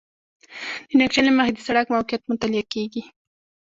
د 0.89 0.91
نقشې 0.99 1.21
له 1.25 1.31
مخې 1.37 1.51
د 1.53 1.59
سړک 1.67 1.85
موقعیت 1.93 2.21
مطالعه 2.31 2.65
کیږي 2.73 3.03